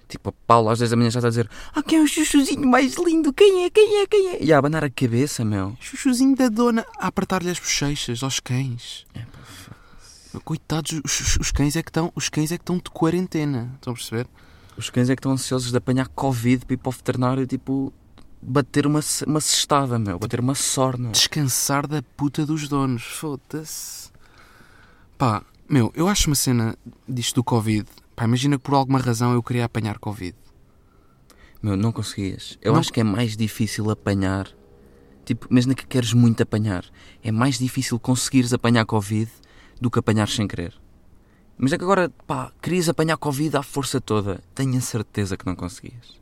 Tipo, 0.08 0.30
a 0.30 0.34
Paula 0.46 0.72
às 0.72 0.80
10 0.80 0.92
da 0.92 0.96
manhã 0.96 1.10
já 1.10 1.20
está 1.20 1.28
a 1.28 1.30
dizer 1.30 1.50
Ah, 1.76 1.84
quem 1.84 2.00
é 2.00 2.02
o 2.02 2.08
chuchuzinho 2.08 2.68
mais 2.68 2.96
lindo? 2.96 3.34
Quem 3.34 3.66
é? 3.66 3.70
Quem 3.70 4.02
é? 4.02 4.08
Quem 4.08 4.30
é? 4.30 4.44
E 4.44 4.54
a 4.54 4.58
abanar 4.58 4.84
a 4.84 4.90
cabeça, 4.90 5.44
meu. 5.44 5.78
Chuchuzinho 5.80 6.36
da 6.36 6.48
dona 6.48 6.86
a 6.98 7.08
apertar-lhe 7.08 7.50
as 7.50 7.60
bochechas 7.60 8.24
aos 8.24 8.40
cães. 8.40 9.06
Meu, 10.34 10.42
Coitados, 10.42 11.02
os, 11.04 11.38
os 11.38 11.52
cães 11.52 11.76
é 11.76 11.84
que 11.84 11.90
estão, 11.90 12.12
os 12.16 12.30
cães 12.30 12.52
é 12.52 12.58
que 12.58 12.62
estão 12.62 12.78
de 12.78 12.90
quarentena. 12.90 13.72
Estão 13.76 13.92
a 13.92 13.96
perceber? 13.96 14.28
Os 14.78 14.90
cães 14.90 15.10
é 15.10 15.16
que 15.16 15.20
estão 15.20 15.32
ansiosos 15.32 15.72
de 15.72 15.78
apanhar 15.78 16.08
Covid 16.10 16.66
para 16.66 16.74
ir 16.76 16.78
para 16.78 16.90
o 16.90 16.92
veterinário, 16.92 17.48
tipo, 17.48 17.92
bater 18.42 18.86
uma, 18.86 19.02
uma 19.26 19.42
cestada, 19.42 19.98
meu. 19.98 20.20
Bater 20.20 20.40
uma 20.40 20.56
sorna. 20.56 21.10
Descansar 21.10 21.88
da 21.88 22.02
puta 22.16 22.46
dos 22.46 22.68
donos. 22.68 23.04
Foda-se. 23.04 24.10
Pá, 25.18 25.44
meu, 25.68 25.92
eu 25.96 26.08
acho 26.08 26.30
uma 26.30 26.36
cena 26.36 26.78
disto 27.08 27.36
do 27.36 27.44
Covid. 27.44 27.88
Pá, 28.18 28.26
imagina 28.26 28.58
que 28.58 28.64
por 28.64 28.74
alguma 28.74 28.98
razão 28.98 29.32
eu 29.32 29.44
queria 29.44 29.64
apanhar 29.66 30.00
Covid. 30.00 30.36
Meu, 31.62 31.78
não 31.78 31.92
conseguias. 31.92 32.58
Eu 32.64 32.74
Não- 32.74 32.80
acho 32.80 32.92
que 32.92 33.00
é 33.00 33.04
mais 33.04 33.38
difícil 33.38 33.92
apanhar. 33.92 34.48
Tipo, 35.24 35.48
imagina 35.52 35.76
que 35.76 35.86
queres 35.86 36.14
muito 36.14 36.42
apanhar. 36.42 36.84
É 37.24 37.32
mais 37.32 37.60
difícil 37.60 38.00
conseguires 38.00 38.54
apanhar 38.54 38.86
Covid 38.88 39.30
do 39.80 39.92
que 39.92 40.00
apanhar 40.00 40.28
sem 40.28 40.48
querer. 40.48 40.74
Mas 41.60 41.72
é 41.74 41.78
que 41.78 41.84
agora, 41.84 42.10
pá, 42.26 42.52
querias 42.60 42.90
apanhar 42.90 43.18
Covid 43.18 43.56
à 43.56 43.62
força 43.62 44.02
toda. 44.02 44.42
Tenho 44.56 44.76
a 44.78 44.82
certeza 44.82 45.38
que 45.38 45.46
não 45.46 45.56
conseguias. 45.56 46.20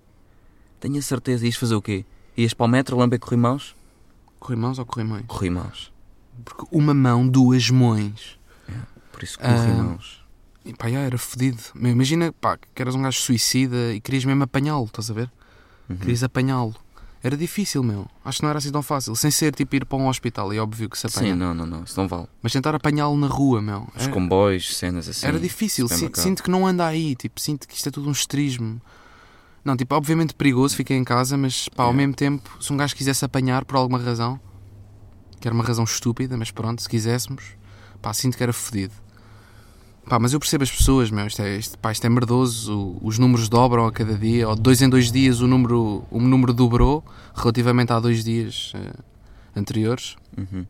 Tenho 0.81 0.97
a 0.97 1.01
certeza. 1.01 1.45
Ias 1.45 1.55
fazer 1.55 1.75
o 1.75 1.81
quê? 1.81 2.05
Ias 2.37 2.53
para 2.53 2.65
o 2.65 2.69
metro, 2.69 2.97
lamber 2.97 3.19
corrimãos? 3.21 3.73
Corrimãos 4.37 4.79
ou 4.79 4.85
corrimões? 4.85 5.23
Corrimãos. 5.27 5.93
Porque 6.43 6.65
uma 6.71 6.93
mão, 6.93 7.25
duas 7.25 7.69
mãos. 7.69 8.37
Por 9.13 9.23
isso, 9.23 9.37
Ah, 9.41 9.53
corrimãos. 9.55 10.25
E 10.65 10.74
pá, 10.74 10.89
já 10.89 11.00
era 11.00 11.17
fedido. 11.17 11.62
Meu, 11.75 11.91
Imagina, 11.91 12.34
pá, 12.34 12.57
que 12.57 12.81
eras 12.81 12.95
um 12.95 13.01
gajo 13.03 13.19
suicida 13.19 13.93
e 13.93 14.01
querias 14.01 14.25
mesmo 14.25 14.43
apanhá-lo, 14.43 14.86
estás 14.86 15.12
a 15.12 15.13
ver? 15.13 15.31
Uhum. 15.88 15.98
Querias 15.98 16.24
apanhá-lo. 16.24 16.75
Era 17.24 17.36
difícil, 17.38 17.81
meu. 17.84 18.07
Acho 18.24 18.38
que 18.39 18.43
não 18.43 18.50
era 18.51 18.60
assim 18.60 18.72
tão 18.72 18.84
fácil. 18.84 19.15
Sem 19.15 19.31
ser 19.31 19.53
tipo 19.55 19.75
ir 19.75 19.86
para 19.86 19.98
um 19.98 20.07
hospital, 20.07 20.51
é 20.53 20.57
óbvio 20.57 20.89
que 20.89 20.98
se 20.98 21.07
apanha. 21.07 21.34
Sim, 21.34 21.39
não, 21.39 21.53
não, 21.55 21.65
não. 21.65 21.84
Isso 21.84 22.00
não 22.00 22.07
vale. 22.07 22.27
Mas 22.41 22.51
tentar 22.53 22.75
apanhá-lo 22.75 23.17
na 23.17 23.27
rua, 23.27 23.62
meu. 23.62 23.88
Os 23.95 24.03
Era, 24.03 24.12
comboios, 24.12 24.75
cenas 24.77 25.07
assim. 25.10 25.25
era 25.25 25.39
difícil. 25.39 25.88
é 25.89 26.22
sinto 26.22 26.43
que 26.43 26.51
não 26.51 26.65
anda 26.67 26.86
aí. 26.86 27.15
Tipo, 27.15 27.39
sinto 27.41 27.67
que 27.67 27.75
isto 27.75 27.88
é 27.89 27.91
tudo 27.91 28.07
um 28.10 28.12
estrismo. 28.12 28.79
Não, 29.63 29.75
tipo, 29.75 29.95
obviamente 29.95 30.36
perigoso, 30.36 30.75
fiquei 30.75 30.95
em 30.98 31.03
casa, 31.03 31.36
mas 31.36 31.67
pá, 31.69 31.84
ao 31.86 31.89
É. 31.91 31.93
mesmo 31.93 32.13
tempo, 32.13 32.48
se 32.62 32.72
um 32.72 32.77
gajo 32.77 32.95
quisesse 32.95 33.25
apanhar 33.25 33.65
por 33.65 33.75
alguma 33.77 33.98
razão, 33.98 34.39
que 35.39 35.48
era 35.48 35.55
uma 35.55 35.63
razão 35.63 35.84
estúpida, 35.84 36.38
mas 36.38 36.51
pronto, 36.51 36.79
se 36.84 36.88
quiséssemos, 36.89 37.43
pá, 38.03 38.13
sinto 38.13 38.38
que 38.38 38.43
era 38.43 38.53
fodido. 38.53 38.93
Pá, 40.07 40.19
mas 40.19 40.33
eu 40.33 40.39
percebo 40.39 40.63
as 40.63 40.69
pessoas, 40.69 41.09
meu, 41.09 41.25
isto 41.25 41.41
é, 41.41 41.57
isto, 41.57 41.79
pá, 41.79 41.91
isto 41.91 42.05
é 42.05 42.09
merdoso, 42.09 42.95
os 43.01 43.17
números 43.17 43.50
dobram 43.50 43.88
a 43.88 43.91
cada 43.91 44.15
dia, 44.15 44.47
ou 44.47 44.55
de 44.55 44.62
dois 44.62 44.79
em 44.81 44.88
dois 44.88 45.12
dias 45.12 45.41
o 45.41 45.47
número, 45.47 46.05
o 46.12 46.19
número 46.19 46.53
dobrou 46.53 47.03
relativamente 47.33 47.91
a 47.91 48.00
dois 48.00 48.24
dias 48.24 48.71
eh, 48.75 48.93
anteriores. 49.55 50.15
Uhum. 50.38 50.67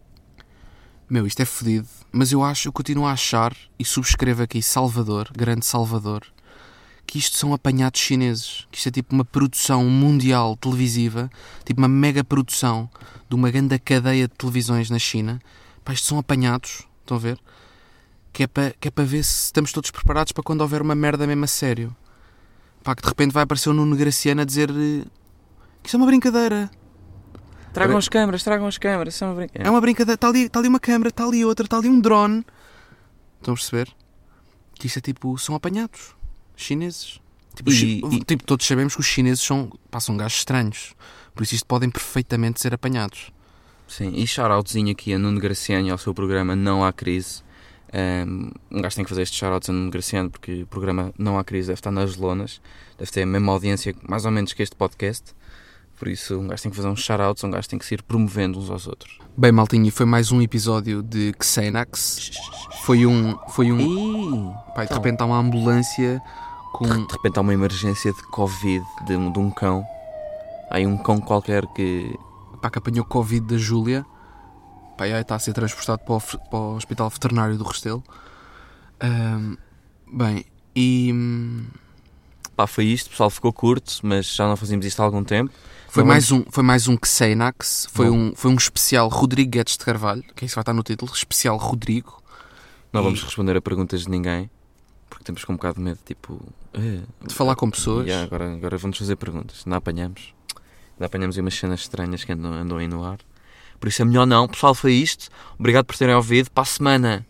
Meu, 1.09 1.27
isto 1.27 1.41
é 1.41 1.45
fodido, 1.45 1.87
mas 2.13 2.31
eu 2.31 2.41
acho, 2.43 2.69
eu 2.69 2.71
continuo 2.71 3.05
a 3.05 3.11
achar, 3.11 3.53
e 3.77 3.83
subscrevo 3.83 4.41
aqui 4.41 4.61
Salvador, 4.61 5.29
grande 5.35 5.65
Salvador, 5.65 6.23
que 7.05 7.19
isto 7.19 7.35
são 7.35 7.53
apanhados 7.53 7.99
chineses, 7.99 8.65
que 8.71 8.77
isto 8.77 8.87
é 8.87 8.91
tipo 8.91 9.13
uma 9.13 9.25
produção 9.25 9.83
mundial 9.89 10.55
televisiva, 10.55 11.29
tipo 11.65 11.81
uma 11.81 11.89
mega 11.89 12.23
produção 12.23 12.89
de 13.29 13.35
uma 13.35 13.51
grande 13.51 13.77
cadeia 13.79 14.29
de 14.29 14.33
televisões 14.33 14.89
na 14.89 14.97
China. 14.97 15.41
Pá, 15.83 15.91
isto 15.91 16.07
são 16.07 16.17
apanhados, 16.17 16.83
estão 17.01 17.17
a 17.17 17.19
ver? 17.19 17.37
Que 18.35 18.43
é 18.43 18.47
para 18.47 18.71
que 18.71 18.89
é 18.89 18.91
para 18.91 19.05
ver 19.05 19.23
se 19.23 19.45
estamos 19.45 19.71
todos 19.71 19.91
preparados 19.91 20.33
para 20.33 20.43
quando 20.43 20.59
houver 20.59 20.81
uma 20.81 20.93
merda 20.93 21.25
mesmo 21.25 21.45
a 21.45 21.47
sério. 21.47 21.95
Pá, 22.83 22.93
que 22.93 23.01
de 23.01 23.07
repente 23.07 23.31
vai 23.31 23.43
aparecer 23.43 23.69
o 23.69 23.73
Nuno 23.73 23.95
Graciano 23.95 24.41
a 24.41 24.43
dizer 24.43 24.69
eh, 24.71 25.05
que 25.81 25.87
isto 25.87 25.95
é 25.95 25.97
uma 25.97 26.05
brincadeira. 26.05 26.69
Tragam 27.73 27.95
as 27.97 28.09
câmaras, 28.09 28.43
tragam 28.43 28.67
as 28.67 28.77
câmaras. 28.77 29.13
Isso 29.15 29.23
é 29.23 29.27
uma 29.27 29.35
brincadeira. 29.35 29.67
É 29.67 29.71
uma 29.71 29.79
brincadeira. 29.79 30.15
Está 30.15 30.27
ali, 30.27 30.41
está 30.47 30.59
ali 30.59 30.67
uma 30.67 30.81
câmera, 30.81 31.09
está 31.09 31.23
ali 31.23 31.45
outra, 31.45 31.65
está 31.65 31.77
ali 31.77 31.87
um 31.87 31.97
drone. 31.99 32.45
Estão 33.39 33.53
a 33.53 33.57
perceber? 33.57 33.87
Que 34.73 34.87
isto 34.87 34.97
é 34.99 35.01
tipo. 35.01 35.37
São 35.37 35.55
apanhados. 35.55 36.13
Chineses. 36.57 37.21
Tipo, 37.55 37.71
E- 37.71 38.01
e- 38.17 38.19
tipo, 38.25 38.43
todos 38.43 38.67
sabemos 38.67 38.95
que 38.95 38.99
os 38.99 39.05
chineses 39.07 39.41
são, 39.41 39.71
pá, 39.89 40.01
são 40.01 40.17
gajos 40.17 40.39
estranhos. 40.39 40.93
Por 41.33 41.43
isso 41.43 41.55
isto 41.55 41.65
podem 41.65 41.89
perfeitamente 41.89 42.59
ser 42.59 42.73
apanhados. 42.73 43.31
Sim, 43.87 44.11
e 44.13 44.27
shoutoutzinho 44.27 44.91
aqui 44.91 45.13
a 45.13 45.17
Nuno 45.19 45.39
Graciano 45.39 45.87
e 45.87 45.91
ao 45.91 45.97
seu 45.97 46.13
programa 46.13 46.53
Não 46.53 46.83
Há 46.83 46.91
Crise. 46.91 47.44
Um, 47.97 48.51
um 48.71 48.81
gajo 48.81 48.95
tem 48.95 49.05
que 49.05 49.09
fazer 49.09 49.21
estes 49.21 49.39
shoutouts 49.39 49.69
a 49.69 49.73
Nuno 49.73 49.89
Graciano 49.89 50.29
porque 50.29 50.63
o 50.63 50.67
programa 50.67 51.13
Não 51.17 51.39
Há 51.39 51.43
Crise 51.45 51.67
deve 51.67 51.79
estar 51.79 51.91
nas 51.91 52.17
lonas, 52.17 52.59
deve 52.97 53.09
ter 53.09 53.21
a 53.21 53.25
mesma 53.25 53.53
audiência 53.53 53.95
mais 54.07 54.25
ou 54.25 54.31
menos 54.31 54.51
que 54.51 54.61
este 54.61 54.75
podcast. 54.75 55.33
Por 55.97 56.09
isso, 56.09 56.37
um 56.37 56.47
gajo 56.49 56.61
tem 56.61 56.69
que 56.71 56.75
fazer 56.75 56.89
uns 56.89 56.99
shoutouts, 56.99 57.41
um 57.45 57.49
gajo 57.51 57.69
tem 57.69 57.79
que 57.79 57.85
se 57.85 57.93
ir 57.93 58.03
promovendo 58.03 58.59
uns 58.59 58.69
aos 58.69 58.85
outros. 58.85 59.17
Bem, 59.37 59.53
Maltinho, 59.53 59.89
foi 59.93 60.05
mais 60.05 60.29
um 60.29 60.41
episódio 60.41 61.01
de 61.01 61.33
Xenax. 61.41 62.31
Foi 62.83 63.05
um. 63.05 63.37
Foi 63.51 63.71
um. 63.71 63.79
E 63.79 64.73
Pá, 64.75 64.83
e 64.83 64.87
de 64.87 64.91
então. 64.91 64.97
repente 64.97 65.21
há 65.21 65.25
uma 65.25 65.37
ambulância 65.39 66.21
com. 66.73 66.85
de 66.85 67.13
repente 67.13 67.37
há 67.37 67.41
uma 67.41 67.53
emergência 67.53 68.11
de 68.11 68.21
Covid 68.23 68.83
de, 69.07 69.15
um- 69.15 69.31
de 69.31 69.39
um 69.39 69.49
cão. 69.49 69.85
Há 70.69 70.75
aí 70.77 70.85
um 70.85 70.97
cão 70.97 71.21
qualquer 71.21 71.65
que. 71.67 72.13
Pá, 72.61 72.69
que 72.69 72.77
apanhou 72.77 73.05
Covid 73.05 73.45
da 73.45 73.57
Júlia. 73.57 74.05
Aí 74.97 75.11
está 75.11 75.35
a 75.35 75.39
ser 75.39 75.53
transportado 75.53 76.01
para 76.03 76.15
o, 76.15 76.21
para 76.21 76.59
o 76.59 76.75
Hospital 76.75 77.09
Veterinário 77.09 77.57
do 77.57 77.63
Restelo. 77.63 78.03
Ahm, 78.99 79.55
bem, 80.11 80.45
e. 80.75 81.13
Pá, 82.55 82.65
foi 82.67 82.85
isto, 82.85 83.07
o 83.07 83.09
pessoal 83.09 83.29
ficou 83.29 83.51
curto, 83.51 83.99
mas 84.03 84.33
já 84.33 84.47
não 84.47 84.55
fazíamos 84.55 84.85
isto 84.85 85.01
há 85.01 85.05
algum 85.05 85.23
tempo. 85.23 85.51
Foi 85.89 86.03
Não 86.03 86.07
mais, 86.07 86.31
um, 86.31 86.43
foi 86.49 86.63
mais 86.63 86.87
um 86.87 86.97
Xenax, 87.03 87.87
foi 87.91 88.09
Bom. 88.09 88.15
um, 88.17 88.35
foi 88.35 88.51
um 88.51 88.55
especial 88.55 89.07
Rodrigo 89.09 89.51
Guedes 89.51 89.77
de 89.77 89.83
Carvalho, 89.83 90.23
que 90.35 90.43
é 90.43 90.45
isso 90.45 90.53
que 90.53 90.55
vai 90.55 90.61
estar 90.61 90.73
no 90.73 90.83
título, 90.83 91.11
especial 91.13 91.57
Rodrigo. 91.57 92.21
Não 92.93 93.01
E- 93.01 93.03
vamos 93.03 93.21
responder 93.23 93.57
a 93.57 93.61
perguntas 93.61 94.01
de 94.03 94.09
ninguém, 94.09 94.49
porque 95.09 95.25
temos 95.25 95.43
com 95.43 95.53
um 95.53 95.55
bocado 95.57 95.75
de 95.75 95.81
medo, 95.81 95.99
tipo. 96.05 96.41
eh, 96.73 97.01
De 97.25 97.33
falar 97.33 97.55
com 97.55 97.69
pessoas. 97.69 98.05
Yeah, 98.07 98.25
agora, 98.25 98.53
agora 98.53 98.77
vamos 98.77 98.97
fazer 98.97 99.15
perguntas. 99.17 99.65
Não 99.65 99.75
apanhamos. 99.77 100.33
Não 100.97 101.05
apanhamos 101.05 101.35
aí 101.37 101.41
umas 101.41 101.55
cenas 101.55 101.81
estranhas 101.81 102.23
que 102.23 102.31
andam, 102.31 102.53
andam 102.53 102.77
aí 102.77 102.87
no 102.87 103.03
ar. 103.03 103.19
Por 103.79 103.89
isso 103.89 104.01
é 104.01 104.05
melhor 104.05 104.25
não. 104.25 104.47
Pessoal, 104.47 104.73
foi 104.73 104.93
isto. 104.93 105.29
Obrigado 105.59 105.85
por 105.85 105.97
terem 105.97 106.15
ouvido. 106.15 106.49
Para 106.51 106.63
a 106.63 106.65
semana. 106.65 107.25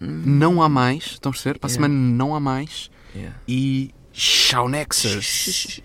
Não 0.00 0.62
há 0.62 0.68
mais. 0.68 1.04
Estão 1.04 1.30
a 1.30 1.32
perceber? 1.32 1.58
Para 1.58 1.68
a 1.68 1.72
é. 1.72 1.74
semana 1.74 1.94
não 1.94 2.34
há 2.34 2.40
mais. 2.40 2.90
É. 3.14 3.30
E. 3.48 3.94
Tchau, 4.12 4.68
Nexus. 4.68 5.82